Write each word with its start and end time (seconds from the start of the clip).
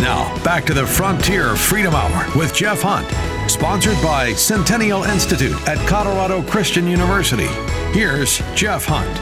Now, 0.00 0.40
back 0.44 0.64
to 0.66 0.74
the 0.74 0.86
Frontier 0.86 1.56
Freedom 1.56 1.92
Hour 1.92 2.38
with 2.38 2.54
Jeff 2.54 2.82
Hunt, 2.82 3.08
sponsored 3.50 4.00
by 4.00 4.32
Centennial 4.32 5.02
Institute 5.02 5.56
at 5.66 5.76
Colorado 5.88 6.40
Christian 6.42 6.86
University. 6.86 7.48
Here's 7.92 8.40
Jeff 8.54 8.84
Hunt. 8.86 9.12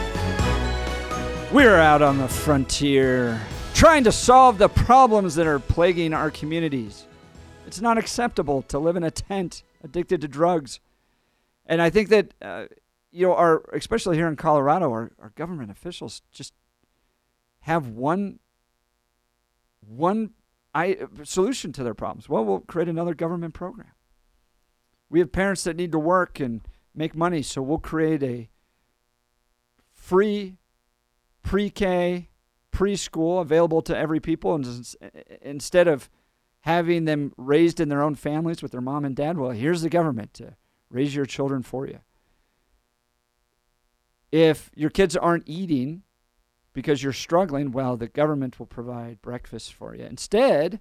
We're 1.51 1.79
out 1.79 2.03
on 2.03 2.19
the 2.19 2.27
frontier 2.27 3.41
trying 3.73 4.03
to 4.03 4.11
solve 4.11 4.59
the 4.59 4.69
problems 4.69 5.33
that 5.33 5.47
are 5.47 5.57
plaguing 5.57 6.13
our 6.13 6.29
communities. 6.29 7.07
It's 7.65 7.81
not 7.81 7.97
acceptable 7.97 8.61
to 8.63 8.77
live 8.77 8.95
in 8.95 9.03
a 9.03 9.09
tent 9.09 9.63
addicted 9.83 10.21
to 10.21 10.27
drugs. 10.27 10.79
And 11.65 11.81
I 11.81 11.89
think 11.89 12.09
that, 12.09 12.35
uh, 12.39 12.65
you 13.11 13.25
know, 13.25 13.33
our, 13.33 13.63
especially 13.73 14.15
here 14.15 14.27
in 14.27 14.35
Colorado, 14.35 14.91
our, 14.91 15.11
our 15.19 15.29
government 15.33 15.71
officials 15.71 16.21
just 16.31 16.53
have 17.61 17.87
one, 17.87 18.37
one 19.81 20.31
I, 20.77 20.97
solution 21.23 21.73
to 21.73 21.83
their 21.83 21.95
problems. 21.95 22.29
Well, 22.29 22.45
we'll 22.45 22.59
create 22.59 22.87
another 22.87 23.15
government 23.15 23.55
program. 23.55 23.93
We 25.09 25.17
have 25.19 25.31
parents 25.31 25.63
that 25.63 25.75
need 25.75 25.91
to 25.93 25.97
work 25.97 26.39
and 26.39 26.61
make 26.93 27.15
money, 27.15 27.41
so 27.41 27.63
we'll 27.63 27.79
create 27.79 28.21
a 28.21 28.49
free 29.91 30.57
pre-K, 31.41 32.29
preschool 32.71 33.41
available 33.41 33.81
to 33.81 33.97
every 33.97 34.19
people, 34.19 34.53
and 34.53 34.95
instead 35.41 35.87
of 35.87 36.11
having 36.61 37.05
them 37.05 37.33
raised 37.37 37.79
in 37.79 37.89
their 37.89 38.03
own 38.03 38.13
families 38.13 38.61
with 38.61 38.71
their 38.71 38.81
mom 38.81 39.03
and 39.03 39.15
dad, 39.15 39.39
well, 39.39 39.51
here's 39.51 39.81
the 39.81 39.89
government 39.89 40.31
to 40.35 40.55
raise 40.91 41.15
your 41.15 41.25
children 41.25 41.63
for 41.63 41.87
you. 41.87 41.99
If 44.31 44.69
your 44.75 44.91
kids 44.91 45.17
aren't 45.17 45.47
eating 45.47 46.03
because 46.77 47.01
you're 47.01 47.11
struggling, 47.11 47.71
well, 47.71 47.97
the 47.97 48.07
government 48.07 48.59
will 48.59 48.67
provide 48.67 49.19
breakfast 49.19 49.73
for 49.73 49.95
you. 49.95 50.03
Instead 50.03 50.79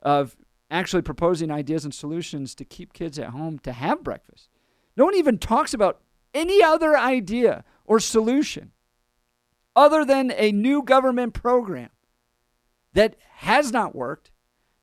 of 0.00 0.36
actually 0.70 1.02
proposing 1.02 1.50
ideas 1.50 1.84
and 1.84 1.92
solutions 1.92 2.54
to 2.54 2.64
keep 2.64 2.92
kids 2.92 3.18
at 3.18 3.30
home 3.30 3.58
to 3.58 3.72
have 3.72 4.04
breakfast, 4.04 4.48
no 4.96 5.04
one 5.04 5.16
even 5.16 5.36
talks 5.36 5.74
about 5.74 6.00
any 6.32 6.62
other 6.62 6.96
idea 6.96 7.64
or 7.84 7.98
solution 7.98 8.70
other 9.74 10.04
than 10.04 10.32
a 10.36 10.52
new 10.52 10.80
government 10.80 11.34
program 11.34 11.90
that 12.92 13.16
has 13.38 13.72
not 13.72 13.96
worked, 13.96 14.30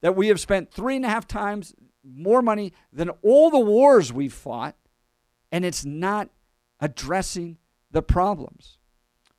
that 0.01 0.17
we 0.17 0.27
have 0.27 0.41
spent 0.41 0.73
three 0.73 0.97
and 0.97 1.05
a 1.05 1.09
half 1.09 1.25
times 1.25 1.73
more 2.03 2.41
money 2.41 2.73
than 2.91 3.11
all 3.21 3.49
the 3.49 3.57
wars 3.57 4.11
we've 4.11 4.33
fought, 4.33 4.75
and 5.53 5.63
it's 5.63 5.85
not 5.85 6.27
addressing 6.81 7.59
the 7.91 8.01
problems. 8.01 8.76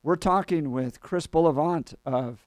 We're 0.03 0.17
talking 0.17 0.71
with 0.71 1.01
Chris 1.01 1.27
Bullivant 1.27 1.95
of 2.05 2.47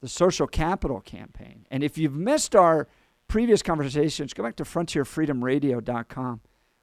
the 0.00 0.08
Social 0.08 0.46
Capital 0.46 1.00
Campaign. 1.00 1.66
And 1.70 1.82
if 1.82 1.96
you've 1.96 2.14
missed 2.14 2.54
our 2.54 2.86
previous 3.28 3.62
conversations, 3.62 4.34
go 4.34 4.42
back 4.42 4.56
to 4.56 4.64
frontierfreedomradio.com. 4.64 6.40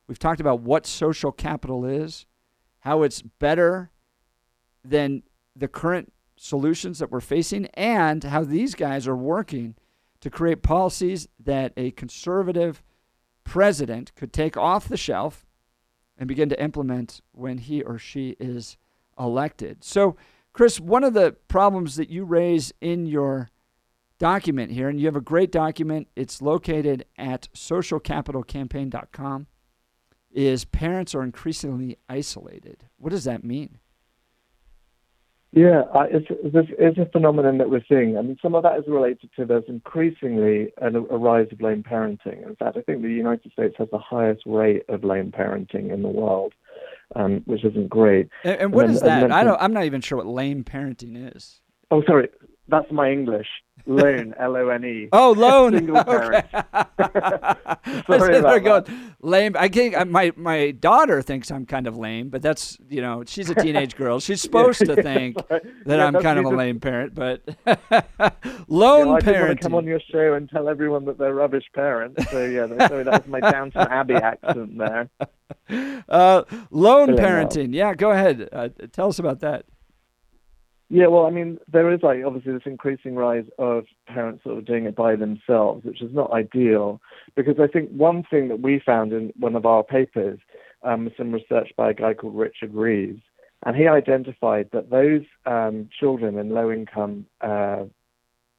We've 0.07 0.19
talked 0.19 0.41
about 0.41 0.61
what 0.61 0.85
social 0.85 1.31
capital 1.31 1.85
is, 1.85 2.25
how 2.79 3.03
it's 3.03 3.21
better 3.21 3.91
than 4.83 5.23
the 5.55 5.67
current 5.67 6.11
solutions 6.35 6.99
that 6.99 7.11
we're 7.11 7.21
facing, 7.21 7.67
and 7.67 8.23
how 8.23 8.43
these 8.43 8.75
guys 8.75 9.07
are 9.07 9.15
working 9.15 9.75
to 10.21 10.29
create 10.29 10.63
policies 10.63 11.27
that 11.39 11.71
a 11.77 11.91
conservative 11.91 12.81
president 13.43 14.13
could 14.15 14.33
take 14.33 14.57
off 14.57 14.87
the 14.87 14.97
shelf 14.97 15.45
and 16.17 16.27
begin 16.27 16.49
to 16.49 16.61
implement 16.61 17.21
when 17.31 17.59
he 17.59 17.81
or 17.81 17.97
she 17.97 18.35
is 18.39 18.77
elected. 19.19 19.83
So, 19.83 20.15
Chris, 20.53 20.79
one 20.79 21.03
of 21.03 21.13
the 21.13 21.35
problems 21.47 21.95
that 21.95 22.09
you 22.09 22.25
raise 22.25 22.71
in 22.79 23.05
your 23.05 23.49
document 24.19 24.71
here, 24.71 24.87
and 24.87 24.99
you 24.99 25.05
have 25.07 25.15
a 25.15 25.21
great 25.21 25.51
document, 25.51 26.07
it's 26.15 26.41
located 26.41 27.05
at 27.17 27.49
socialcapitalcampaign.com, 27.53 29.47
is 30.31 30.65
parents 30.65 31.13
are 31.15 31.23
increasingly 31.23 31.97
isolated. 32.07 32.85
What 32.97 33.09
does 33.09 33.23
that 33.25 33.43
mean? 33.43 33.79
Yeah, 35.55 35.83
it's, 36.09 36.25
it's, 36.29 36.69
it's, 36.79 36.97
a 36.97 37.05
phenomenon 37.11 37.59
that 37.59 37.69
we're 37.69 37.83
seeing. 37.87 38.17
I 38.17 38.23
mean, 38.23 38.39
some 38.41 38.55
of 38.55 38.63
that 38.63 38.79
is 38.79 38.85
related 38.87 39.29
to 39.35 39.45
there's 39.45 39.63
increasingly 39.67 40.73
a, 40.81 40.87
a 40.87 41.17
rise 41.17 41.45
of 41.51 41.61
lone 41.61 41.83
parenting. 41.83 42.47
In 42.47 42.55
fact, 42.55 42.75
I 42.75 42.81
think 42.81 43.03
the 43.03 43.09
United 43.09 43.51
States 43.51 43.75
has 43.77 43.87
the 43.91 43.99
highest 43.99 44.41
rate 44.47 44.81
of 44.89 45.03
lone 45.03 45.31
parenting 45.31 45.93
in 45.93 46.01
the 46.01 46.07
world 46.07 46.53
um, 47.15 47.41
which 47.45 47.63
isn't 47.63 47.89
great. 47.89 48.29
And, 48.43 48.59
and 48.61 48.73
what 48.73 48.85
and 48.85 48.95
then, 48.95 48.95
is 48.95 49.01
that? 49.01 49.31
I 49.31 49.43
don't. 49.43 49.59
I'm 49.61 49.73
not 49.73 49.85
even 49.85 50.01
sure 50.01 50.17
what 50.17 50.27
lame 50.27 50.63
parenting 50.63 51.35
is. 51.35 51.61
Oh, 51.91 52.03
sorry. 52.07 52.29
That's 52.67 52.91
my 52.91 53.11
English. 53.11 53.47
Lone, 53.85 54.33
L 54.39 54.55
O 54.55 54.69
N 54.69 54.85
E. 54.85 55.09
Oh, 55.11 55.31
lone. 55.31 55.73
Single 55.73 55.97
okay. 56.07 56.43
Sorry 58.07 58.37
about 58.37 58.63
going, 58.63 58.83
that. 58.83 58.89
Lame. 59.21 59.55
I 59.57 59.67
think 59.67 60.07
my 60.07 60.31
my 60.35 60.71
daughter 60.71 61.21
thinks 61.21 61.51
I'm 61.51 61.65
kind 61.65 61.87
of 61.87 61.97
lame, 61.97 62.29
but 62.29 62.41
that's 62.41 62.77
you 62.89 63.01
know 63.01 63.23
she's 63.25 63.49
a 63.49 63.55
teenage 63.55 63.95
girl. 63.95 64.19
She's 64.19 64.41
supposed 64.41 64.81
yeah, 64.81 64.95
to 64.95 65.03
think 65.03 65.37
that 65.47 65.63
yeah, 65.85 66.05
I'm 66.05 66.21
kind 66.21 66.39
of 66.39 66.45
a 66.45 66.49
lame 66.49 66.79
parent, 66.79 67.13
but 67.13 67.41
lone 68.67 69.07
yeah, 69.07 69.13
I 69.13 69.21
parent. 69.21 69.61
come 69.61 69.75
on 69.75 69.85
your 69.85 69.99
show 70.11 70.33
and 70.33 70.49
tell 70.49 70.69
everyone 70.69 71.05
that 71.05 71.17
they're 71.17 71.33
rubbish 71.33 71.65
parents. 71.73 72.29
So 72.31 72.45
yeah, 72.45 72.87
sorry, 72.87 73.03
that's 73.03 73.27
my 73.27 73.39
Downton 73.39 73.81
Abbey 73.81 74.15
accent 74.15 74.77
there. 74.77 75.09
Uh, 76.09 76.43
lone 76.71 77.09
parenting. 77.09 77.73
Yeah, 77.73 77.93
go 77.93 78.11
ahead. 78.11 78.49
Uh, 78.51 78.69
tell 78.91 79.09
us 79.09 79.19
about 79.19 79.39
that. 79.41 79.65
Yeah, 80.95 81.07
well, 81.07 81.25
I 81.25 81.31
mean, 81.31 81.57
there 81.71 81.91
is 81.91 82.01
like 82.03 82.19
obviously 82.23 82.53
this 82.53 82.67
increasing 82.67 83.15
rise 83.15 83.45
of 83.57 83.85
parents 84.05 84.43
sort 84.43 84.59
of 84.59 84.65
doing 84.65 84.85
it 84.85 84.95
by 84.95 85.15
themselves, 85.15 85.83
which 85.83 86.03
is 86.03 86.13
not 86.13 86.31
ideal. 86.31 87.01
Because 87.35 87.55
I 87.59 87.65
think 87.65 87.89
one 87.89 88.21
thing 88.29 88.47
that 88.49 88.59
we 88.59 88.79
found 88.85 89.11
in 89.11 89.33
one 89.39 89.55
of 89.55 89.65
our 89.65 89.83
papers, 89.83 90.37
um, 90.83 91.09
some 91.17 91.31
research 91.31 91.71
by 91.75 91.89
a 91.89 91.93
guy 91.95 92.13
called 92.13 92.35
Richard 92.35 92.75
Reeves, 92.75 93.23
and 93.65 93.75
he 93.75 93.87
identified 93.87 94.69
that 94.71 94.91
those 94.91 95.23
um, 95.47 95.89
children 95.99 96.37
in 96.37 96.51
low-income 96.51 97.25
uh, 97.41 97.85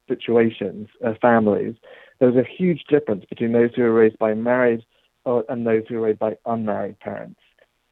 situations, 0.09 0.89
uh, 1.07 1.15
families, 1.23 1.77
there 2.19 2.29
was 2.29 2.45
a 2.45 2.49
huge 2.59 2.83
difference 2.89 3.25
between 3.27 3.53
those 3.53 3.71
who 3.77 3.83
were 3.83 3.93
raised 3.93 4.19
by 4.19 4.35
married 4.35 4.85
uh, 5.25 5.43
and 5.49 5.65
those 5.65 5.85
who 5.89 6.01
were 6.01 6.09
raised 6.09 6.19
by 6.19 6.37
unmarried 6.47 6.99
parents 6.99 7.39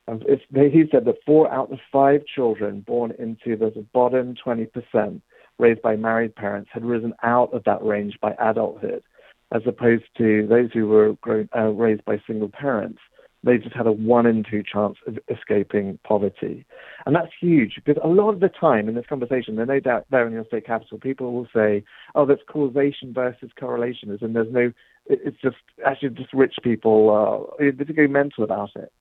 he 0.08 0.84
said 0.90 1.04
that 1.04 1.16
four 1.24 1.50
out 1.52 1.72
of 1.72 1.78
five 1.90 2.22
children 2.26 2.80
born 2.80 3.12
into 3.18 3.56
the 3.56 3.86
bottom 3.92 4.34
20% 4.44 5.20
raised 5.58 5.82
by 5.82 5.96
married 5.96 6.34
parents 6.34 6.70
had 6.72 6.84
risen 6.84 7.14
out 7.22 7.52
of 7.54 7.64
that 7.64 7.84
range 7.84 8.18
by 8.20 8.34
adulthood, 8.40 9.02
as 9.54 9.62
opposed 9.66 10.04
to 10.18 10.46
those 10.48 10.70
who 10.72 10.88
were 10.88 11.14
grown, 11.20 11.48
uh, 11.56 11.68
raised 11.68 12.04
by 12.04 12.20
single 12.26 12.48
parents. 12.48 12.98
They 13.44 13.58
just 13.58 13.74
had 13.74 13.88
a 13.88 13.92
one 13.92 14.26
in 14.26 14.44
two 14.48 14.62
chance 14.62 14.96
of 15.06 15.18
escaping 15.28 15.98
poverty. 16.04 16.64
And 17.06 17.14
that's 17.14 17.32
huge 17.40 17.74
because 17.74 18.00
a 18.02 18.08
lot 18.08 18.30
of 18.30 18.40
the 18.40 18.48
time 18.48 18.88
in 18.88 18.94
this 18.94 19.06
conversation, 19.08 19.56
there's 19.56 19.68
no 19.68 19.80
doubt 19.80 20.06
there 20.10 20.26
in 20.26 20.32
your 20.32 20.44
state 20.44 20.66
capital, 20.66 20.98
people 20.98 21.32
will 21.32 21.48
say, 21.54 21.84
oh, 22.14 22.24
there's 22.24 22.40
causation 22.48 23.12
versus 23.12 23.50
correlation, 23.58 24.16
and 24.20 24.36
there's 24.36 24.52
no, 24.52 24.72
it's 25.06 25.40
just 25.42 25.56
actually 25.84 26.10
just 26.10 26.32
rich 26.32 26.54
people, 26.62 27.50
uh, 27.58 27.72
they're 27.76 28.08
mental 28.08 28.44
about 28.44 28.70
it. 28.76 28.92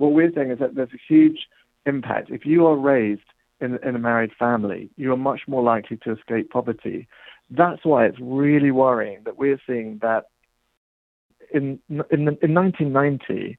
What 0.00 0.14
we're 0.14 0.32
saying 0.32 0.50
is 0.50 0.58
that 0.60 0.74
there's 0.74 0.94
a 0.94 1.06
huge 1.12 1.46
impact. 1.84 2.30
If 2.30 2.46
you 2.46 2.66
are 2.66 2.74
raised 2.74 3.20
in, 3.60 3.78
in 3.86 3.94
a 3.94 3.98
married 3.98 4.30
family, 4.38 4.88
you 4.96 5.12
are 5.12 5.16
much 5.18 5.42
more 5.46 5.62
likely 5.62 5.98
to 6.04 6.12
escape 6.12 6.48
poverty. 6.48 7.06
That's 7.50 7.84
why 7.84 8.06
it's 8.06 8.16
really 8.18 8.70
worrying 8.70 9.18
that 9.26 9.36
we're 9.36 9.60
seeing 9.66 9.98
that 10.00 10.24
in 11.52 11.80
in, 11.90 12.00
in 12.10 12.54
1990, 12.54 13.58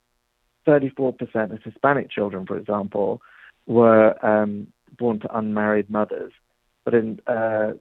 34% 0.67 1.53
of 1.53 1.61
Hispanic 1.61 2.09
children, 2.09 2.47
for 2.47 2.57
example, 2.57 3.21
were 3.67 4.15
um, 4.25 4.65
born 4.97 5.19
to 5.19 5.37
unmarried 5.37 5.91
mothers. 5.91 6.31
But 6.83 6.95
in 6.95 7.19
uh, 7.27 7.73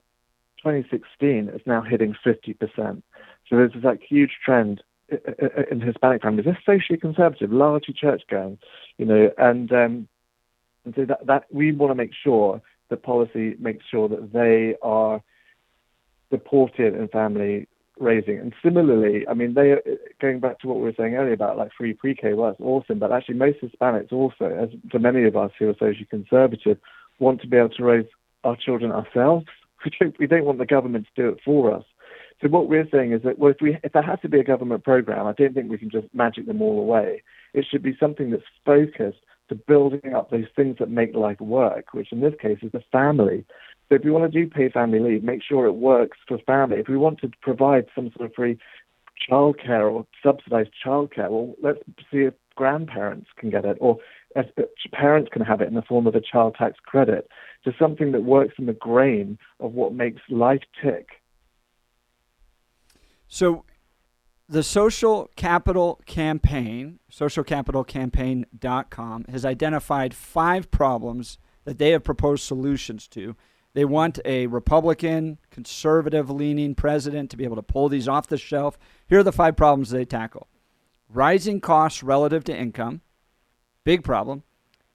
2016, 0.61 1.49
it's 1.51 1.65
now 1.65 1.81
hitting 1.81 2.13
50%. 2.23 2.59
So 2.77 3.55
there's 3.55 3.73
this 3.73 3.83
like 3.83 4.01
huge 4.07 4.37
trend 4.45 4.83
in 5.71 5.81
Hispanic 5.81 6.21
families, 6.21 6.45
they're 6.45 6.59
socially 6.65 6.99
conservative, 6.99 7.51
largely 7.51 7.93
church 7.93 8.23
going, 8.29 8.57
you 8.97 9.05
know, 9.05 9.31
and, 9.37 9.71
um, 9.71 10.07
and 10.85 10.93
so 10.95 11.05
that, 11.05 11.25
that 11.25 11.43
we 11.51 11.71
want 11.71 11.91
to 11.91 11.95
make 11.95 12.11
sure 12.23 12.61
that 12.89 13.03
policy 13.03 13.55
makes 13.59 13.85
sure 13.89 14.07
that 14.09 14.33
they 14.33 14.75
are 14.81 15.21
supported 16.29 16.95
in 16.95 17.07
family 17.09 17.67
raising. 17.99 18.39
And 18.39 18.53
similarly, 18.63 19.27
I 19.27 19.33
mean, 19.33 19.53
they 19.53 19.75
going 20.19 20.39
back 20.39 20.59
to 20.59 20.67
what 20.67 20.77
we 20.77 20.83
were 20.83 20.93
saying 20.97 21.15
earlier 21.15 21.33
about 21.33 21.57
like 21.57 21.71
free 21.77 21.93
pre-K, 21.93 22.33
well, 22.33 22.49
that's 22.49 22.61
awesome. 22.61 22.99
But 22.99 23.11
actually, 23.11 23.35
most 23.35 23.59
Hispanics 23.61 24.11
also, 24.11 24.45
as 24.45 24.69
for 24.89 24.99
many 24.99 25.23
of 25.25 25.35
us 25.35 25.51
who 25.57 25.69
are 25.69 25.73
socially 25.73 26.07
conservative, 26.09 26.77
want 27.19 27.41
to 27.41 27.47
be 27.47 27.57
able 27.57 27.69
to 27.69 27.83
raise 27.83 28.07
our 28.43 28.55
children 28.55 28.91
ourselves. 28.91 29.45
We 29.83 29.89
don't, 29.99 30.19
we 30.19 30.27
don't 30.27 30.45
want 30.45 30.59
the 30.59 30.67
government 30.67 31.07
to 31.07 31.23
do 31.23 31.29
it 31.29 31.39
for 31.43 31.73
us. 31.73 31.83
So 32.41 32.47
what 32.47 32.69
we're 32.69 32.87
saying 32.91 33.13
is 33.13 33.21
that 33.23 33.37
well, 33.37 33.51
if 33.51 33.57
we 33.61 33.77
if 33.83 33.93
there 33.93 34.01
has 34.01 34.19
to 34.21 34.29
be 34.29 34.39
a 34.39 34.43
government 34.43 34.83
program, 34.83 35.27
I 35.27 35.33
don't 35.33 35.53
think 35.53 35.69
we 35.69 35.77
can 35.77 35.91
just 35.91 36.07
magic 36.13 36.47
them 36.47 36.61
all 36.61 36.79
away. 36.79 37.21
It 37.53 37.65
should 37.69 37.83
be 37.83 37.95
something 37.99 38.31
that's 38.31 38.43
focused 38.65 39.19
to 39.49 39.55
building 39.55 40.13
up 40.15 40.31
those 40.31 40.45
things 40.55 40.77
that 40.79 40.89
make 40.89 41.13
life 41.13 41.39
work, 41.39 41.93
which 41.93 42.11
in 42.11 42.21
this 42.21 42.33
case 42.41 42.59
is 42.61 42.71
the 42.71 42.83
family. 42.91 43.45
So 43.89 43.95
if 43.95 44.03
we 44.05 44.11
want 44.11 44.31
to 44.31 44.39
do 44.43 44.49
paid 44.49 44.71
family 44.71 44.99
leave, 44.99 45.23
make 45.23 45.43
sure 45.43 45.65
it 45.65 45.73
works 45.73 46.17
for 46.27 46.37
family. 46.39 46.77
If 46.79 46.87
we 46.87 46.97
want 46.97 47.19
to 47.19 47.29
provide 47.41 47.85
some 47.93 48.11
sort 48.15 48.29
of 48.29 48.33
free 48.33 48.57
childcare 49.29 49.91
or 49.91 50.07
subsidized 50.23 50.71
childcare, 50.83 51.29
well, 51.29 51.53
let's 51.61 51.79
see 52.09 52.19
if 52.19 52.33
grandparents 52.55 53.27
can 53.37 53.49
get 53.49 53.65
it 53.65 53.77
or 53.81 53.97
if 54.35 54.47
parents 54.93 55.29
can 55.31 55.41
have 55.41 55.61
it 55.61 55.67
in 55.67 55.73
the 55.73 55.81
form 55.81 56.07
of 56.07 56.15
a 56.15 56.21
child 56.21 56.55
tax 56.57 56.77
credit. 56.85 57.27
Just 57.65 57.77
something 57.77 58.13
that 58.13 58.23
works 58.23 58.55
in 58.57 58.65
the 58.65 58.73
grain 58.73 59.37
of 59.59 59.73
what 59.73 59.93
makes 59.93 60.21
life 60.29 60.63
tick. 60.81 61.20
So 63.33 63.63
the 64.49 64.61
Social 64.61 65.31
Capital 65.37 66.01
Campaign, 66.05 66.99
socialcapitalcampaign.com, 67.09 69.25
has 69.29 69.45
identified 69.45 70.13
five 70.13 70.69
problems 70.69 71.37
that 71.63 71.77
they 71.77 71.91
have 71.91 72.03
proposed 72.03 72.43
solutions 72.43 73.07
to. 73.07 73.37
They 73.73 73.85
want 73.85 74.19
a 74.25 74.47
Republican, 74.47 75.37
conservative 75.49 76.29
leaning 76.29 76.75
president 76.75 77.31
to 77.31 77.37
be 77.37 77.45
able 77.45 77.55
to 77.55 77.63
pull 77.63 77.87
these 77.87 78.09
off 78.09 78.27
the 78.27 78.37
shelf. 78.37 78.77
Here 79.07 79.19
are 79.19 79.23
the 79.23 79.31
five 79.31 79.55
problems 79.55 79.91
they 79.91 80.03
tackle 80.03 80.49
rising 81.07 81.61
costs 81.61 82.03
relative 82.03 82.43
to 82.43 82.53
income, 82.53 82.99
big 83.85 84.03
problem, 84.03 84.43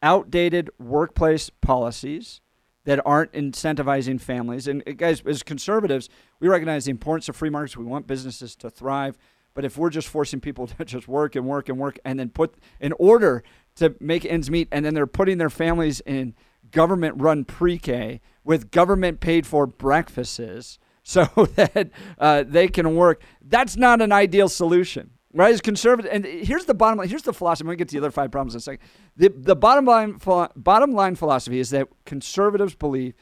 outdated 0.02 0.68
workplace 0.78 1.48
policies 1.48 2.42
that 2.86 3.00
aren't 3.04 3.32
incentivizing 3.32 4.20
families. 4.20 4.66
And 4.66 4.82
guys, 4.96 5.20
as 5.26 5.42
conservatives, 5.42 6.08
we 6.40 6.48
recognize 6.48 6.86
the 6.86 6.92
importance 6.92 7.28
of 7.28 7.36
free 7.36 7.50
markets. 7.50 7.76
We 7.76 7.84
want 7.84 8.06
businesses 8.06 8.54
to 8.56 8.70
thrive. 8.70 9.18
But 9.54 9.64
if 9.64 9.76
we're 9.76 9.90
just 9.90 10.08
forcing 10.08 10.40
people 10.40 10.66
to 10.78 10.84
just 10.84 11.08
work 11.08 11.36
and 11.36 11.46
work 11.46 11.68
and 11.68 11.78
work 11.78 11.98
and 12.04 12.18
then 12.18 12.30
put 12.30 12.54
in 12.80 12.92
order 12.92 13.42
to 13.76 13.94
make 14.00 14.24
ends 14.24 14.50
meet, 14.50 14.68
and 14.72 14.84
then 14.84 14.94
they're 14.94 15.06
putting 15.06 15.36
their 15.38 15.50
families 15.50 16.00
in 16.00 16.34
government 16.70 17.20
run 17.20 17.44
pre 17.44 17.76
K 17.76 18.20
with 18.44 18.70
government 18.70 19.20
paid 19.20 19.46
for 19.46 19.66
breakfasts 19.66 20.78
so 21.02 21.24
that 21.56 21.90
uh, 22.18 22.44
they 22.46 22.68
can 22.68 22.94
work, 22.96 23.20
that's 23.42 23.76
not 23.76 24.00
an 24.00 24.12
ideal 24.12 24.48
solution. 24.48 25.10
Right, 25.36 25.52
as 25.52 25.60
conservative, 25.60 26.10
and 26.10 26.24
here's 26.24 26.64
the 26.64 26.72
bottom 26.72 26.98
line. 26.98 27.10
Here's 27.10 27.24
the 27.24 27.34
philosophy. 27.34 27.68
I'm 27.68 27.72
to 27.72 27.76
get 27.76 27.88
to 27.88 27.92
the 27.92 27.98
other 27.98 28.10
five 28.10 28.30
problems 28.30 28.54
in 28.54 28.58
a 28.58 28.60
second. 28.62 28.80
The, 29.18 29.28
the 29.28 29.54
bottom 29.54 29.84
line, 29.84 30.18
bottom 30.56 30.92
line 30.92 31.14
philosophy 31.14 31.58
is 31.58 31.68
that 31.70 31.88
conservatives 32.06 32.74
believe 32.74 33.12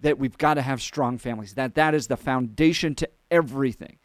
that 0.00 0.16
we've 0.16 0.38
got 0.38 0.54
to 0.54 0.62
have 0.62 0.80
strong 0.80 1.18
families. 1.18 1.54
That 1.54 1.74
that 1.74 1.92
is 1.92 2.06
the 2.06 2.16
foundation 2.16 2.94
to 2.94 3.10
everything, 3.28 3.98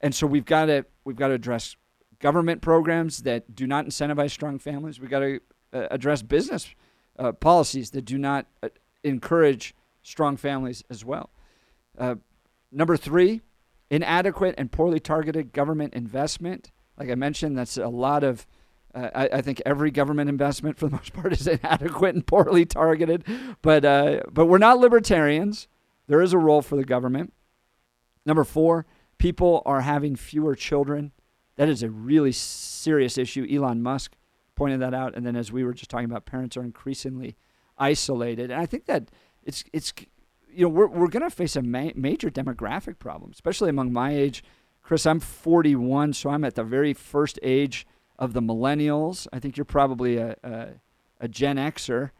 and 0.00 0.14
so 0.14 0.24
we've 0.24 0.44
got 0.44 0.66
to 0.66 0.86
we've 1.04 1.16
got 1.16 1.28
to 1.28 1.34
address 1.34 1.74
government 2.20 2.62
programs 2.62 3.24
that 3.24 3.56
do 3.56 3.66
not 3.66 3.86
incentivize 3.86 4.30
strong 4.30 4.60
families. 4.60 5.00
We've 5.00 5.10
got 5.10 5.20
to 5.20 5.40
uh, 5.72 5.88
address 5.90 6.22
business 6.22 6.72
uh, 7.18 7.32
policies 7.32 7.90
that 7.90 8.02
do 8.02 8.18
not 8.18 8.46
uh, 8.62 8.68
encourage 9.02 9.74
strong 10.04 10.36
families 10.36 10.84
as 10.90 11.04
well. 11.04 11.30
Uh, 11.98 12.14
number 12.70 12.96
three, 12.96 13.40
inadequate 13.90 14.54
and 14.56 14.70
poorly 14.70 15.00
targeted 15.00 15.52
government 15.52 15.92
investment 15.92 16.70
like 16.98 17.10
I 17.10 17.14
mentioned, 17.14 17.56
that's 17.56 17.76
a 17.76 17.88
lot 17.88 18.24
of. 18.24 18.46
Uh, 18.94 19.10
I, 19.14 19.28
I, 19.28 19.42
think 19.42 19.60
every 19.66 19.90
government 19.90 20.30
investment, 20.30 20.78
for 20.78 20.86
the 20.86 20.96
most 20.96 21.12
part, 21.12 21.32
is 21.32 21.46
inadequate 21.46 22.14
and 22.14 22.26
poorly 22.26 22.64
targeted. 22.64 23.24
But 23.62 23.84
uh, 23.84 24.20
but 24.30 24.46
we're 24.46 24.58
not 24.58 24.78
libertarians. 24.78 25.68
There 26.06 26.22
is 26.22 26.32
a 26.32 26.38
role 26.38 26.62
for 26.62 26.76
the 26.76 26.84
government. 26.84 27.32
Number 28.24 28.44
four, 28.44 28.86
people 29.18 29.62
are 29.66 29.82
having 29.82 30.16
fewer 30.16 30.54
children. 30.54 31.12
That 31.56 31.68
is 31.68 31.82
a 31.82 31.90
really 31.90 32.32
serious 32.32 33.18
issue. 33.18 33.46
Elon 33.50 33.82
Musk 33.82 34.16
pointed 34.54 34.80
that 34.80 34.94
out. 34.94 35.14
And 35.14 35.26
then, 35.26 35.36
as 35.36 35.52
we 35.52 35.64
were 35.64 35.74
just 35.74 35.90
talking 35.90 36.06
about, 36.06 36.26
parents 36.26 36.56
are 36.56 36.62
increasingly 36.62 37.36
isolated. 37.78 38.50
And 38.50 38.60
I 38.60 38.66
think 38.66 38.86
that 38.86 39.10
it's 39.44 39.64
it's 39.72 39.92
you 40.52 40.62
know 40.62 40.68
we're 40.68 40.88
we're 40.88 41.08
going 41.08 41.22
to 41.22 41.30
face 41.30 41.56
a 41.56 41.62
ma- 41.62 41.90
major 41.94 42.30
demographic 42.30 42.98
problem, 42.98 43.30
especially 43.32 43.70
among 43.70 43.92
my 43.92 44.14
age 44.14 44.42
Chris, 44.86 45.04
I'm 45.04 45.18
41, 45.18 46.12
so 46.12 46.30
I'm 46.30 46.44
at 46.44 46.54
the 46.54 46.62
very 46.62 46.94
first 46.94 47.40
age 47.42 47.88
of 48.20 48.34
the 48.34 48.40
millennials. 48.40 49.26
I 49.32 49.40
think 49.40 49.56
you're 49.56 49.64
probably 49.64 50.16
a, 50.16 50.36
a, 50.44 50.68
a 51.22 51.26
Gen 51.26 51.56
Xer. 51.56 52.10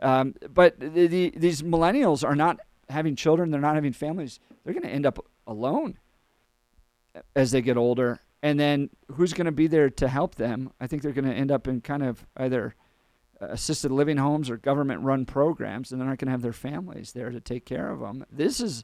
Um, 0.00 0.34
but 0.54 0.80
the, 0.80 1.06
the, 1.06 1.34
these 1.36 1.60
millennials 1.60 2.26
are 2.26 2.34
not 2.34 2.60
having 2.88 3.14
children, 3.14 3.50
they're 3.50 3.60
not 3.60 3.74
having 3.74 3.92
families. 3.92 4.40
They're 4.64 4.72
going 4.72 4.86
to 4.86 4.90
end 4.90 5.04
up 5.04 5.22
alone 5.46 5.98
as 7.36 7.50
they 7.50 7.60
get 7.60 7.76
older. 7.76 8.20
And 8.42 8.58
then 8.58 8.88
who's 9.12 9.34
going 9.34 9.44
to 9.44 9.52
be 9.52 9.66
there 9.66 9.90
to 9.90 10.08
help 10.08 10.36
them? 10.36 10.72
I 10.80 10.86
think 10.86 11.02
they're 11.02 11.12
going 11.12 11.28
to 11.28 11.34
end 11.34 11.52
up 11.52 11.68
in 11.68 11.82
kind 11.82 12.02
of 12.02 12.24
either 12.38 12.74
assisted 13.38 13.92
living 13.92 14.16
homes 14.16 14.48
or 14.48 14.56
government 14.56 15.02
run 15.02 15.26
programs, 15.26 15.92
and 15.92 16.00
they're 16.00 16.08
not 16.08 16.16
going 16.16 16.28
to 16.28 16.32
have 16.32 16.40
their 16.40 16.54
families 16.54 17.12
there 17.12 17.28
to 17.28 17.40
take 17.40 17.66
care 17.66 17.90
of 17.90 18.00
them. 18.00 18.24
This 18.32 18.60
is, 18.60 18.82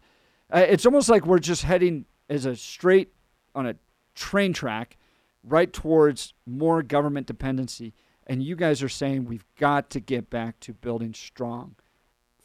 uh, 0.55 0.67
it's 0.69 0.85
almost 0.85 1.09
like 1.09 1.25
we're 1.25 1.39
just 1.39 1.63
heading 1.63 2.05
as 2.29 2.45
a 2.45 2.55
straight 2.55 3.15
on 3.61 3.67
a 3.67 3.77
train 4.15 4.53
track 4.53 4.97
right 5.45 5.73
towards 5.73 6.35
more 6.47 6.83
government 6.83 7.27
dependency. 7.27 7.95
And 8.27 8.43
you 8.43 8.57
guys 8.57 8.83
are 8.83 8.89
saying 8.89 9.25
we've 9.25 9.47
got 9.59 9.91
to 9.91 10.01
get 10.01 10.31
back 10.31 10.61
to 10.61 10.73
building 10.73 11.15
strong 11.15 11.77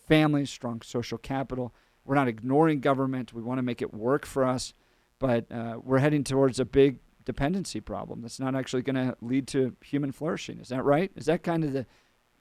families, 0.08 0.50
strong 0.50 0.82
social 0.82 1.18
capital. 1.18 1.74
We're 2.06 2.16
not 2.16 2.28
ignoring 2.28 2.80
government. 2.80 3.34
We 3.34 3.42
want 3.42 3.58
to 3.58 3.64
make 3.64 3.82
it 3.82 3.94
work 3.94 4.26
for 4.26 4.44
us, 4.46 4.74
but 5.20 5.52
uh, 5.52 5.80
we're 5.84 6.00
heading 6.00 6.24
towards 6.24 6.60
a 6.60 6.66
big 6.66 7.00
dependency 7.26 7.82
problem 7.82 8.22
that's 8.22 8.40
not 8.40 8.56
actually 8.56 8.84
going 8.84 8.96
to 8.96 9.16
lead 9.22 9.48
to 9.48 9.76
human 9.84 10.12
flourishing. 10.12 10.60
Is 10.60 10.70
that 10.70 10.84
right? 10.84 11.12
Is 11.16 11.26
that 11.26 11.44
kind 11.44 11.64
of 11.64 11.74
the 11.74 11.86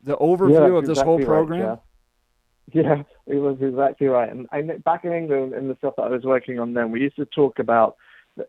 the 0.03 0.17
overview 0.19 0.71
yeah, 0.71 0.79
of 0.79 0.83
this 0.83 0.99
exactly 0.99 1.05
whole 1.05 1.25
program? 1.25 1.67
Right, 1.67 1.79
yeah. 2.73 2.83
yeah, 2.83 3.03
it 3.27 3.37
was 3.37 3.57
exactly 3.63 4.07
right. 4.07 4.31
And 4.31 4.47
I, 4.53 4.61
back 4.61 5.07
in 5.07 5.13
England, 5.13 5.55
in 5.55 5.69
the 5.69 5.77
stuff 5.77 5.95
that 5.97 6.03
I 6.03 6.09
was 6.09 6.25
working 6.25 6.59
on 6.59 6.75
then, 6.75 6.91
we 6.91 7.01
used 7.01 7.17
to 7.17 7.25
talk 7.25 7.59
about 7.59 7.97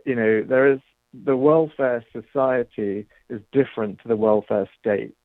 you 0.05 0.15
know, 0.15 0.43
there 0.43 0.71
is 0.71 0.79
the 1.23 1.37
welfare 1.37 2.03
society 2.11 3.07
is 3.29 3.41
different 3.51 3.99
to 4.01 4.07
the 4.07 4.15
welfare 4.15 4.69
state. 4.79 5.15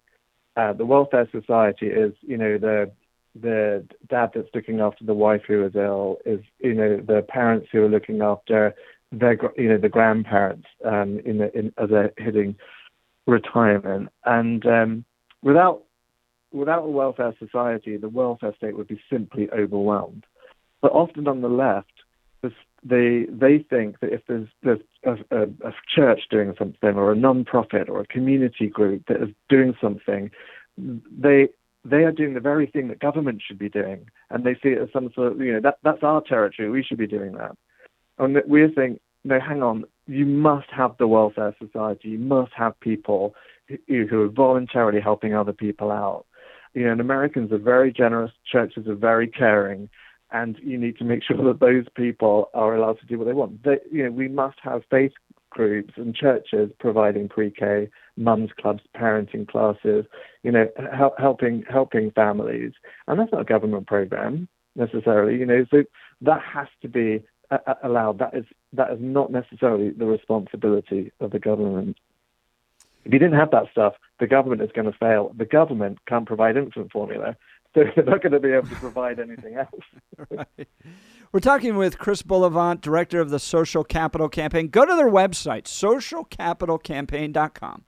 Uh, 0.56 0.72
the 0.72 0.84
welfare 0.84 1.28
society 1.32 1.86
is, 1.86 2.12
you 2.20 2.36
know, 2.36 2.58
the 2.58 2.90
the 3.40 3.86
dad 4.08 4.30
that's 4.34 4.48
looking 4.54 4.80
after 4.80 5.04
the 5.04 5.14
wife 5.14 5.42
who 5.46 5.64
is 5.64 5.74
ill, 5.76 6.18
is 6.26 6.40
you 6.58 6.74
know 6.74 6.96
the 6.96 7.22
parents 7.28 7.68
who 7.70 7.82
are 7.82 7.88
looking 7.88 8.22
after 8.22 8.74
their 9.12 9.38
you 9.56 9.68
know 9.68 9.78
the 9.78 9.88
grandparents 9.88 10.66
um, 10.84 11.20
in, 11.24 11.38
the, 11.38 11.56
in 11.56 11.72
as 11.78 11.90
they're 11.90 12.12
hitting 12.16 12.56
retirement, 13.26 14.08
and 14.24 14.66
um, 14.66 15.04
without 15.42 15.82
without 16.52 16.84
a 16.84 16.90
welfare 16.90 17.34
society, 17.38 17.96
the 17.96 18.08
welfare 18.08 18.54
state 18.56 18.76
would 18.76 18.88
be 18.88 19.00
simply 19.08 19.48
overwhelmed. 19.50 20.24
But 20.82 20.92
often 20.92 21.28
on 21.28 21.40
the 21.40 21.48
left, 21.48 21.92
they 22.82 23.26
they 23.30 23.58
think 23.58 24.00
that 24.00 24.12
if 24.12 24.22
there's 24.26 24.48
there's 24.62 24.80
a, 25.04 25.12
a, 25.30 25.42
a 25.68 25.72
church 25.94 26.22
doing 26.30 26.54
something 26.58 26.96
or 26.96 27.12
a 27.12 27.16
non-profit 27.16 27.88
or 27.88 28.00
a 28.00 28.06
community 28.06 28.68
group 28.68 29.04
that 29.08 29.22
is 29.22 29.28
doing 29.48 29.74
something, 29.80 30.30
they 30.76 31.48
they 31.84 32.04
are 32.04 32.12
doing 32.12 32.34
the 32.34 32.40
very 32.40 32.66
thing 32.66 32.88
that 32.88 33.00
government 33.00 33.42
should 33.46 33.58
be 33.58 33.68
doing, 33.68 34.08
and 34.30 34.44
they 34.44 34.54
see 34.54 34.70
it 34.70 34.82
as 34.82 34.88
some 34.92 35.10
sort 35.14 35.32
of 35.32 35.40
you 35.40 35.52
know 35.52 35.60
that 35.60 35.78
that's 35.82 36.02
our 36.02 36.22
territory. 36.22 36.70
We 36.70 36.82
should 36.82 36.98
be 36.98 37.06
doing 37.06 37.32
that, 37.32 37.56
and 38.18 38.40
we're 38.46 38.72
saying 38.74 38.98
no, 39.24 39.38
hang 39.38 39.62
on. 39.62 39.84
You 40.06 40.26
must 40.26 40.68
have 40.70 40.96
the 40.98 41.06
welfare 41.06 41.54
society. 41.62 42.08
You 42.08 42.18
must 42.18 42.52
have 42.56 42.78
people 42.80 43.34
who, 43.86 44.22
are 44.22 44.28
voluntarily 44.28 45.00
helping 45.00 45.34
other 45.34 45.52
people 45.52 45.90
out. 45.90 46.24
You 46.74 46.84
know, 46.86 46.92
and 46.92 47.00
Americans 47.00 47.52
are 47.52 47.58
very 47.58 47.92
generous. 47.92 48.32
Churches 48.50 48.86
are 48.86 48.94
very 48.94 49.28
caring 49.28 49.90
and 50.32 50.56
you 50.62 50.78
need 50.78 50.98
to 50.98 51.04
make 51.04 51.22
sure 51.24 51.36
that 51.36 51.60
those 51.60 51.86
people 51.94 52.50
are 52.54 52.74
allowed 52.74 52.98
to 53.00 53.06
do 53.06 53.18
what 53.18 53.26
they 53.26 53.32
want. 53.32 53.60
You 53.90 54.04
know, 54.04 54.10
we 54.10 54.28
must 54.28 54.58
have 54.62 54.82
faith 54.90 55.12
groups 55.50 55.94
and 55.96 56.14
churches 56.14 56.70
providing 56.78 57.28
pre-K, 57.28 57.88
mums 58.16 58.50
clubs, 58.58 58.82
parenting 58.96 59.46
classes, 59.46 60.06
you 60.42 60.52
know, 60.52 60.68
help, 60.96 61.18
helping 61.18 61.64
helping 61.68 62.10
families, 62.12 62.72
and 63.06 63.18
that's 63.18 63.32
not 63.32 63.42
a 63.42 63.44
government 63.44 63.86
program 63.86 64.48
necessarily. 64.76 65.36
You 65.36 65.46
know, 65.46 65.66
so 65.70 65.84
that 66.22 66.40
has 66.42 66.68
to 66.82 66.88
be 66.88 67.22
uh, 67.50 67.58
uh 67.66 67.74
allowed. 67.82 68.18
That 68.18 68.34
is 68.34 68.44
that 68.72 68.92
is 68.92 68.98
not 69.00 69.30
necessarily 69.30 69.90
the 69.90 70.06
responsibility 70.06 71.12
of 71.20 71.32
the 71.32 71.40
government. 71.40 71.98
If 73.04 73.12
you 73.12 73.18
didn't 73.18 73.38
have 73.38 73.50
that 73.50 73.70
stuff, 73.72 73.94
the 74.18 74.26
government 74.26 74.62
is 74.62 74.70
going 74.72 74.90
to 74.90 74.98
fail. 74.98 75.32
The 75.36 75.46
government 75.46 75.98
can't 76.06 76.26
provide 76.26 76.56
infant 76.56 76.92
formula. 76.92 77.36
they're 77.74 77.92
not 78.04 78.22
going 78.22 78.32
to 78.32 78.40
be 78.40 78.50
able 78.50 78.68
to 78.68 78.74
provide 78.76 79.20
anything 79.20 79.54
else. 79.54 79.68
right. 80.30 80.66
We're 81.32 81.38
talking 81.38 81.76
with 81.76 81.98
Chris 81.98 82.22
Bullivant, 82.22 82.80
director 82.80 83.20
of 83.20 83.30
the 83.30 83.38
Social 83.38 83.84
Capital 83.84 84.28
Campaign. 84.28 84.66
Go 84.68 84.84
to 84.84 84.96
their 84.96 85.08
website, 85.08 85.62
socialcapitalcampaign.com. 85.64 87.84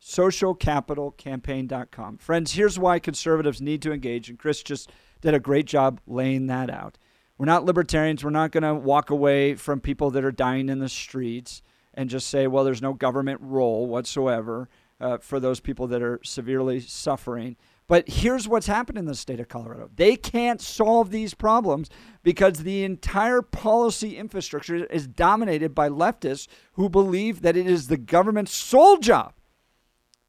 Socialcapitalcampaign.com. 0.00 2.18
Friends, 2.18 2.52
here's 2.52 2.78
why 2.78 2.98
conservatives 2.98 3.60
need 3.60 3.82
to 3.82 3.92
engage, 3.92 4.30
and 4.30 4.38
Chris 4.38 4.62
just 4.62 4.90
did 5.20 5.34
a 5.34 5.40
great 5.40 5.66
job 5.66 6.00
laying 6.06 6.46
that 6.46 6.70
out. 6.70 6.96
We're 7.36 7.44
not 7.44 7.66
libertarians. 7.66 8.24
We're 8.24 8.30
not 8.30 8.52
going 8.52 8.62
to 8.62 8.74
walk 8.74 9.10
away 9.10 9.56
from 9.56 9.80
people 9.80 10.10
that 10.12 10.24
are 10.24 10.32
dying 10.32 10.70
in 10.70 10.78
the 10.78 10.88
streets 10.88 11.60
and 11.92 12.08
just 12.08 12.28
say, 12.28 12.46
well, 12.46 12.64
there's 12.64 12.80
no 12.80 12.94
government 12.94 13.42
role 13.42 13.86
whatsoever 13.86 14.70
uh, 14.98 15.18
for 15.18 15.38
those 15.38 15.60
people 15.60 15.86
that 15.88 16.02
are 16.02 16.20
severely 16.22 16.80
suffering 16.80 17.58
But 17.92 18.08
here's 18.08 18.48
what's 18.48 18.68
happened 18.68 18.96
in 18.96 19.04
the 19.04 19.14
state 19.14 19.38
of 19.38 19.48
Colorado. 19.48 19.90
They 19.94 20.16
can't 20.16 20.62
solve 20.62 21.10
these 21.10 21.34
problems 21.34 21.90
because 22.22 22.60
the 22.60 22.84
entire 22.84 23.42
policy 23.42 24.16
infrastructure 24.16 24.86
is 24.86 25.06
dominated 25.06 25.74
by 25.74 25.90
leftists 25.90 26.48
who 26.72 26.88
believe 26.88 27.42
that 27.42 27.54
it 27.54 27.66
is 27.66 27.88
the 27.88 27.98
government's 27.98 28.54
sole 28.54 28.96
job 28.96 29.34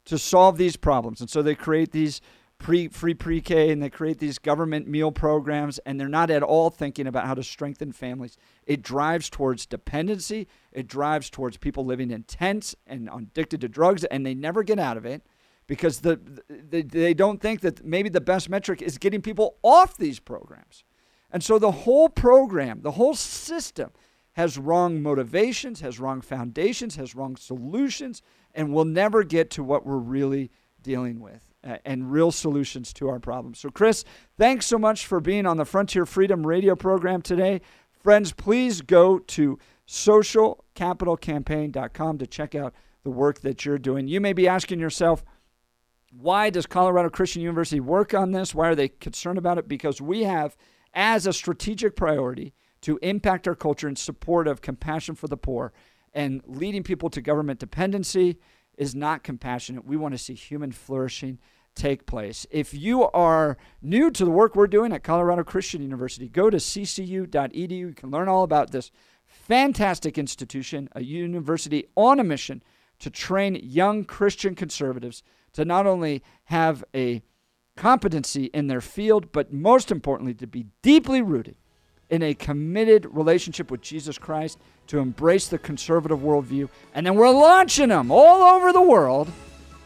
to 0.04 0.18
solve 0.18 0.58
these 0.58 0.76
problems. 0.76 1.22
And 1.22 1.30
so 1.30 1.40
they 1.40 1.54
create 1.54 1.92
these 1.92 2.20
pre 2.58 2.88
free 2.88 3.14
pre-K 3.14 3.70
and 3.70 3.82
they 3.82 3.88
create 3.88 4.18
these 4.18 4.38
government 4.38 4.86
meal 4.86 5.10
programs 5.10 5.78
and 5.86 5.98
they're 5.98 6.06
not 6.06 6.30
at 6.30 6.42
all 6.42 6.68
thinking 6.68 7.06
about 7.06 7.26
how 7.26 7.32
to 7.32 7.42
strengthen 7.42 7.92
families. 7.92 8.36
It 8.66 8.82
drives 8.82 9.30
towards 9.30 9.64
dependency, 9.64 10.48
it 10.70 10.86
drives 10.86 11.30
towards 11.30 11.56
people 11.56 11.86
living 11.86 12.10
in 12.10 12.24
tents 12.24 12.76
and 12.86 13.08
addicted 13.10 13.62
to 13.62 13.68
drugs 13.70 14.04
and 14.04 14.26
they 14.26 14.34
never 14.34 14.62
get 14.62 14.78
out 14.78 14.98
of 14.98 15.06
it 15.06 15.22
because 15.66 16.00
the, 16.00 16.20
the 16.48 16.82
they 16.82 17.14
don't 17.14 17.40
think 17.40 17.60
that 17.60 17.84
maybe 17.84 18.08
the 18.08 18.20
best 18.20 18.48
metric 18.48 18.82
is 18.82 18.98
getting 18.98 19.22
people 19.22 19.56
off 19.62 19.96
these 19.96 20.20
programs. 20.20 20.84
And 21.30 21.42
so 21.42 21.58
the 21.58 21.72
whole 21.72 22.08
program, 22.08 22.82
the 22.82 22.92
whole 22.92 23.14
system 23.14 23.90
has 24.32 24.58
wrong 24.58 25.02
motivations, 25.02 25.80
has 25.80 25.98
wrong 25.98 26.20
foundations, 26.20 26.96
has 26.96 27.14
wrong 27.14 27.36
solutions, 27.36 28.22
and 28.54 28.72
we'll 28.72 28.84
never 28.84 29.24
get 29.24 29.50
to 29.50 29.62
what 29.62 29.86
we're 29.86 29.96
really 29.96 30.50
dealing 30.82 31.20
with 31.20 31.52
and 31.62 32.12
real 32.12 32.30
solutions 32.30 32.92
to 32.92 33.08
our 33.08 33.18
problems. 33.18 33.58
So, 33.58 33.70
Chris, 33.70 34.04
thanks 34.36 34.66
so 34.66 34.78
much 34.78 35.06
for 35.06 35.20
being 35.20 35.46
on 35.46 35.56
the 35.56 35.64
Frontier 35.64 36.04
Freedom 36.04 36.46
radio 36.46 36.76
program 36.76 37.22
today. 37.22 37.62
Friends, 38.02 38.32
please 38.32 38.82
go 38.82 39.18
to 39.18 39.58
socialcapitalcampaign.com 39.88 42.18
to 42.18 42.26
check 42.26 42.54
out 42.54 42.74
the 43.02 43.10
work 43.10 43.40
that 43.40 43.64
you're 43.64 43.78
doing. 43.78 44.08
You 44.08 44.20
may 44.20 44.34
be 44.34 44.46
asking 44.46 44.78
yourself, 44.78 45.24
why 46.20 46.50
does 46.50 46.66
Colorado 46.66 47.10
Christian 47.10 47.42
University 47.42 47.80
work 47.80 48.14
on 48.14 48.32
this? 48.32 48.54
Why 48.54 48.68
are 48.68 48.74
they 48.74 48.88
concerned 48.88 49.38
about 49.38 49.58
it? 49.58 49.68
Because 49.68 50.00
we 50.00 50.24
have, 50.24 50.56
as 50.92 51.26
a 51.26 51.32
strategic 51.32 51.96
priority, 51.96 52.54
to 52.82 52.98
impact 53.02 53.48
our 53.48 53.54
culture 53.54 53.88
in 53.88 53.96
support 53.96 54.46
of 54.46 54.60
compassion 54.60 55.14
for 55.14 55.26
the 55.26 55.36
poor 55.36 55.72
and 56.12 56.42
leading 56.46 56.82
people 56.82 57.10
to 57.10 57.20
government 57.20 57.58
dependency 57.58 58.38
is 58.78 58.94
not 58.94 59.24
compassionate. 59.24 59.84
We 59.84 59.96
want 59.96 60.14
to 60.14 60.18
see 60.18 60.34
human 60.34 60.72
flourishing 60.72 61.38
take 61.74 62.06
place. 62.06 62.46
If 62.50 62.72
you 62.72 63.08
are 63.10 63.56
new 63.82 64.10
to 64.12 64.24
the 64.24 64.30
work 64.30 64.54
we're 64.54 64.68
doing 64.68 64.92
at 64.92 65.02
Colorado 65.02 65.42
Christian 65.42 65.82
University, 65.82 66.28
go 66.28 66.50
to 66.50 66.58
ccu.edu. 66.58 67.70
You 67.70 67.92
can 67.94 68.10
learn 68.10 68.28
all 68.28 68.44
about 68.44 68.70
this 68.70 68.92
fantastic 69.26 70.16
institution, 70.16 70.88
a 70.92 71.02
university 71.02 71.86
on 71.96 72.20
a 72.20 72.24
mission 72.24 72.62
to 73.00 73.10
train 73.10 73.56
young 73.56 74.04
Christian 74.04 74.54
conservatives 74.54 75.24
to 75.54 75.64
not 75.64 75.86
only 75.86 76.22
have 76.44 76.84
a 76.94 77.22
competency 77.76 78.44
in 78.46 78.66
their 78.66 78.80
field, 78.80 79.32
but 79.32 79.52
most 79.52 79.90
importantly, 79.90 80.34
to 80.34 80.46
be 80.46 80.66
deeply 80.82 81.22
rooted 81.22 81.56
in 82.10 82.22
a 82.22 82.34
committed 82.34 83.06
relationship 83.06 83.70
with 83.70 83.80
Jesus 83.80 84.18
Christ 84.18 84.58
to 84.86 84.98
embrace 84.98 85.48
the 85.48 85.58
conservative 85.58 86.20
worldview. 86.20 86.68
And 86.94 87.06
then 87.06 87.14
we're 87.16 87.30
launching 87.30 87.88
them 87.88 88.10
all 88.10 88.42
over 88.42 88.72
the 88.72 88.82
world 88.82 89.30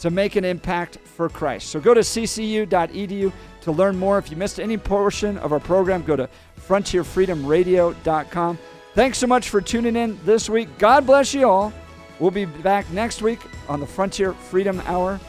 to 0.01 0.11
make 0.11 0.37
an 0.37 0.45
impact 0.45 0.99
for 0.99 1.29
Christ. 1.29 1.69
So 1.71 1.81
go 1.81 1.95
to 1.95 2.01
ccu.edu 2.01 3.33
to 3.63 3.73
learn 3.73 3.97
more. 3.97 4.19
If 4.19 4.31
you 4.31 4.37
missed 4.37 4.61
any 4.61 4.77
portion 4.77 5.39
of 5.39 5.53
our 5.53 5.61
program, 5.61 6.03
go 6.03 6.17
to 6.17 6.29
frontierfreedomradio.com. 6.67 8.59
Thanks 8.95 9.19
so 9.19 9.27
much 9.27 9.49
for 9.49 9.61
tuning 9.61 9.97
in 9.97 10.19
this 10.25 10.49
week. 10.49 10.69
God 10.79 11.07
bless 11.07 11.35
you 11.35 11.49
all. 11.49 11.73
We'll 12.19 12.31
be 12.31 12.47
back 12.47 12.91
next 12.91 13.23
week 13.23 13.41
on 13.69 13.81
the 13.81 13.87
Frontier 13.87 14.33
Freedom 14.33 14.81
Hour. 14.87 15.21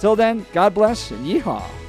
Till 0.00 0.16
then, 0.16 0.46
God 0.52 0.72
bless 0.72 1.10
and 1.10 1.26
yeehaw. 1.26 1.79